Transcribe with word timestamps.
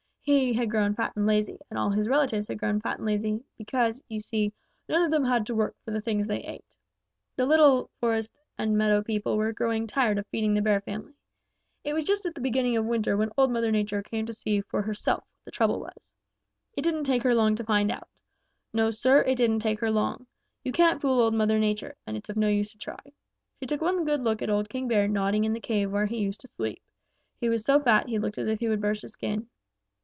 He 0.23 0.53
had 0.53 0.69
grown 0.69 0.93
fat 0.93 1.13
and 1.15 1.25
lazy, 1.25 1.57
and 1.71 1.79
all 1.79 1.89
his 1.89 2.07
relatives 2.07 2.47
had 2.47 2.59
grown 2.59 2.79
fat 2.79 2.97
and 2.97 3.07
lazy 3.07 3.43
because, 3.57 4.03
you 4.07 4.19
see, 4.19 4.53
none 4.87 5.01
of 5.01 5.09
them 5.09 5.25
had 5.25 5.47
to 5.47 5.55
work 5.55 5.75
for 5.83 5.89
the 5.89 5.99
things 5.99 6.27
they 6.27 6.41
ate. 6.41 6.75
The 7.35 7.47
little 7.47 7.89
forest 7.99 8.29
and 8.55 8.77
meadow 8.77 9.01
people 9.01 9.35
were 9.35 9.51
growing 9.51 9.87
tired 9.87 10.19
of 10.19 10.27
feeding 10.27 10.53
the 10.53 10.61
Bear 10.61 10.79
family. 10.79 11.15
It 11.83 11.93
was 11.95 12.05
just 12.05 12.23
at 12.27 12.35
the 12.35 12.39
beginning 12.39 12.77
of 12.77 12.85
winter 12.85 13.17
when 13.17 13.31
Old 13.35 13.49
Mother 13.51 13.71
Nature 13.71 14.03
came 14.03 14.27
to 14.27 14.33
see 14.33 14.61
for 14.61 14.83
herself 14.83 15.23
what 15.23 15.45
the 15.45 15.51
trouble 15.51 15.79
was. 15.79 16.11
It 16.77 16.83
didn't 16.83 17.05
take 17.05 17.23
her 17.23 17.33
long 17.33 17.55
to 17.55 17.63
find 17.63 17.91
out. 17.91 18.07
No, 18.73 18.91
Sir, 18.91 19.23
it 19.23 19.35
didn't 19.35 19.59
take 19.59 19.79
her 19.79 19.89
long. 19.89 20.27
You 20.63 20.71
can't 20.71 21.01
fool 21.01 21.19
Old 21.19 21.33
Mother 21.33 21.57
Nature, 21.57 21.95
and 22.05 22.15
it's 22.15 22.29
of 22.29 22.37
no 22.37 22.47
use 22.47 22.71
to 22.73 22.77
try. 22.77 23.01
She 23.59 23.65
took 23.65 23.81
one 23.81 24.05
good 24.05 24.23
look 24.23 24.43
at 24.43 24.51
old 24.51 24.69
King 24.69 24.87
Bear 24.87 25.07
nodding 25.07 25.45
in 25.45 25.53
the 25.53 25.59
cave 25.59 25.89
where 25.91 26.05
he 26.05 26.19
used 26.19 26.41
to 26.41 26.47
sleep. 26.47 26.81
He 27.39 27.49
was 27.49 27.65
so 27.65 27.79
fat 27.79 28.07
he 28.07 28.19
looked 28.19 28.37
as 28.37 28.47
if 28.47 28.59
he 28.59 28.67
would 28.69 28.81
burst 28.81 29.01
his 29.01 29.13
skin. 29.13 29.49